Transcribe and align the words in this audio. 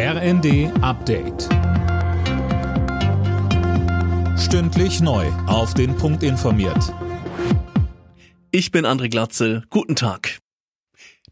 RND 0.00 0.70
Update. 0.80 1.48
Stündlich 4.38 5.00
neu. 5.00 5.26
Auf 5.48 5.74
den 5.74 5.96
Punkt 5.96 6.22
informiert. 6.22 6.94
Ich 8.52 8.70
bin 8.70 8.86
André 8.86 9.08
Glatzel. 9.08 9.64
Guten 9.70 9.96
Tag. 9.96 10.38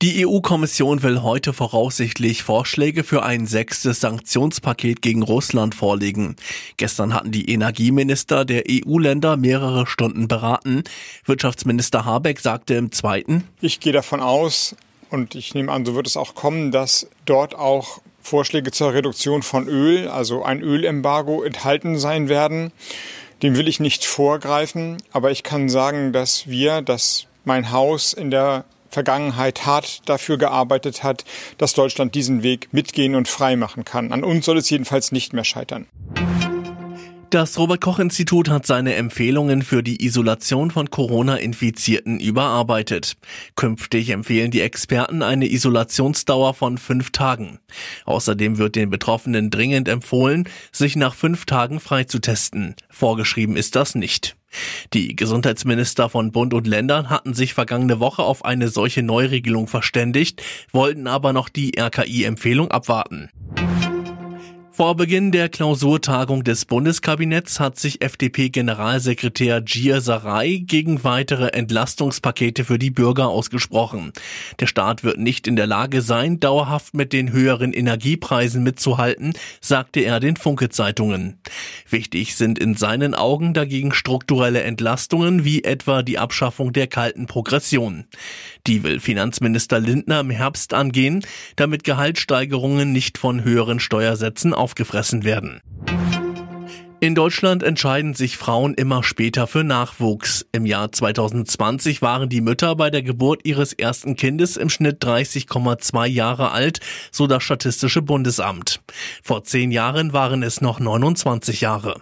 Die 0.00 0.24
EU-Kommission 0.24 1.02
will 1.02 1.22
heute 1.22 1.52
voraussichtlich 1.52 2.44
Vorschläge 2.44 3.02
für 3.02 3.24
ein 3.24 3.48
sechstes 3.48 3.98
Sanktionspaket 3.98 5.02
gegen 5.02 5.24
Russland 5.24 5.74
vorlegen. 5.74 6.36
Gestern 6.76 7.14
hatten 7.14 7.32
die 7.32 7.50
Energieminister 7.50 8.44
der 8.44 8.62
EU-Länder 8.70 9.36
mehrere 9.36 9.88
Stunden 9.88 10.28
beraten. 10.28 10.84
Wirtschaftsminister 11.24 12.04
Habeck 12.04 12.38
sagte 12.38 12.74
im 12.74 12.92
zweiten, 12.92 13.42
Ich 13.60 13.80
gehe 13.80 13.92
davon 13.92 14.20
aus, 14.20 14.76
und 15.10 15.34
ich 15.34 15.52
nehme 15.52 15.72
an, 15.72 15.84
so 15.84 15.96
wird 15.96 16.06
es 16.06 16.16
auch 16.16 16.36
kommen, 16.36 16.70
dass 16.70 17.08
dort 17.24 17.56
auch 17.56 18.00
Vorschläge 18.22 18.70
zur 18.70 18.94
Reduktion 18.94 19.42
von 19.42 19.68
Öl, 19.68 20.08
also 20.08 20.42
ein 20.44 20.62
Ölembargo, 20.62 21.42
enthalten 21.42 21.98
sein 21.98 22.28
werden. 22.28 22.72
Dem 23.42 23.56
will 23.56 23.68
ich 23.68 23.80
nicht 23.80 24.04
vorgreifen, 24.04 24.98
aber 25.12 25.32
ich 25.32 25.42
kann 25.42 25.68
sagen, 25.68 26.12
dass 26.12 26.46
wir, 26.46 26.80
dass 26.80 27.26
mein 27.44 27.72
Haus 27.72 28.12
in 28.12 28.30
der 28.30 28.64
Vergangenheit 28.88 29.66
hart 29.66 30.08
dafür 30.08 30.38
gearbeitet 30.38 31.02
hat, 31.02 31.24
dass 31.58 31.72
Deutschland 31.72 32.14
diesen 32.14 32.42
Weg 32.42 32.68
mitgehen 32.72 33.14
und 33.14 33.26
frei 33.26 33.56
machen 33.56 33.84
kann. 33.84 34.12
An 34.12 34.22
uns 34.22 34.44
soll 34.44 34.58
es 34.58 34.70
jedenfalls 34.70 35.12
nicht 35.12 35.32
mehr 35.32 35.44
scheitern. 35.44 35.86
Das 37.32 37.58
Robert 37.58 37.80
Koch 37.80 37.98
Institut 37.98 38.50
hat 38.50 38.66
seine 38.66 38.94
Empfehlungen 38.94 39.62
für 39.62 39.82
die 39.82 40.04
Isolation 40.04 40.70
von 40.70 40.90
Corona-Infizierten 40.90 42.20
überarbeitet. 42.20 43.16
Künftig 43.56 44.10
empfehlen 44.10 44.50
die 44.50 44.60
Experten 44.60 45.22
eine 45.22 45.50
Isolationsdauer 45.50 46.52
von 46.52 46.76
fünf 46.76 47.10
Tagen. 47.10 47.58
Außerdem 48.04 48.58
wird 48.58 48.76
den 48.76 48.90
Betroffenen 48.90 49.48
dringend 49.48 49.88
empfohlen, 49.88 50.46
sich 50.72 50.94
nach 50.94 51.14
fünf 51.14 51.46
Tagen 51.46 51.80
freizutesten. 51.80 52.74
Vorgeschrieben 52.90 53.56
ist 53.56 53.76
das 53.76 53.94
nicht. 53.94 54.36
Die 54.92 55.16
Gesundheitsminister 55.16 56.10
von 56.10 56.32
Bund 56.32 56.52
und 56.52 56.66
Ländern 56.66 57.08
hatten 57.08 57.32
sich 57.32 57.54
vergangene 57.54 57.98
Woche 57.98 58.24
auf 58.24 58.44
eine 58.44 58.68
solche 58.68 59.02
Neuregelung 59.02 59.68
verständigt, 59.68 60.42
wollten 60.70 61.06
aber 61.06 61.32
noch 61.32 61.48
die 61.48 61.78
RKI-Empfehlung 61.78 62.70
abwarten. 62.70 63.30
Vor 64.74 64.96
Beginn 64.96 65.32
der 65.32 65.50
Klausurtagung 65.50 66.44
des 66.44 66.64
Bundeskabinetts 66.64 67.60
hat 67.60 67.78
sich 67.78 68.00
FDP-Generalsekretär 68.00 69.60
Gir 69.60 70.00
Sarai 70.00 70.62
gegen 70.64 71.04
weitere 71.04 71.48
Entlastungspakete 71.48 72.64
für 72.64 72.78
die 72.78 72.90
Bürger 72.90 73.28
ausgesprochen. 73.28 74.12
Der 74.60 74.66
Staat 74.66 75.04
wird 75.04 75.18
nicht 75.18 75.46
in 75.46 75.56
der 75.56 75.66
Lage 75.66 76.00
sein, 76.00 76.40
dauerhaft 76.40 76.94
mit 76.94 77.12
den 77.12 77.32
höheren 77.32 77.74
Energiepreisen 77.74 78.62
mitzuhalten, 78.62 79.34
sagte 79.60 80.00
er 80.00 80.20
den 80.20 80.36
Funke-Zeitungen. 80.36 81.38
Wichtig 81.90 82.34
sind 82.34 82.58
in 82.58 82.74
seinen 82.74 83.14
Augen 83.14 83.52
dagegen 83.52 83.92
strukturelle 83.92 84.62
Entlastungen 84.62 85.44
wie 85.44 85.64
etwa 85.64 86.02
die 86.02 86.18
Abschaffung 86.18 86.72
der 86.72 86.86
kalten 86.86 87.26
Progression. 87.26 88.04
Die 88.66 88.82
will 88.84 89.00
Finanzminister 89.00 89.80
Lindner 89.80 90.20
im 90.20 90.30
Herbst 90.30 90.72
angehen, 90.72 91.26
damit 91.56 91.84
Gehaltssteigerungen 91.84 92.90
nicht 92.90 93.18
von 93.18 93.44
höheren 93.44 93.78
Steuersätzen 93.78 94.54
aufgefressen 94.62 95.24
werden. 95.24 95.60
In 97.00 97.16
Deutschland 97.16 97.64
entscheiden 97.64 98.14
sich 98.14 98.36
Frauen 98.36 98.74
immer 98.74 99.02
später 99.02 99.48
für 99.48 99.64
Nachwuchs. 99.64 100.46
Im 100.52 100.66
Jahr 100.66 100.92
2020 100.92 102.00
waren 102.00 102.28
die 102.28 102.40
Mütter 102.40 102.76
bei 102.76 102.90
der 102.90 103.02
Geburt 103.02 103.40
ihres 103.44 103.72
ersten 103.72 104.14
Kindes 104.14 104.56
im 104.56 104.70
Schnitt 104.70 105.04
30,2 105.04 106.06
Jahre 106.06 106.52
alt, 106.52 106.78
so 107.10 107.26
das 107.26 107.42
Statistische 107.42 108.02
Bundesamt. 108.02 108.82
Vor 109.24 109.42
zehn 109.42 109.72
Jahren 109.72 110.12
waren 110.12 110.44
es 110.44 110.60
noch 110.60 110.78
29 110.78 111.60
Jahre. 111.60 112.00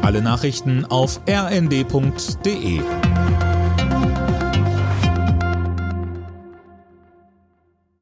Alle 0.00 0.22
Nachrichten 0.22 0.86
auf 0.86 1.20
rnd.de 1.28 2.80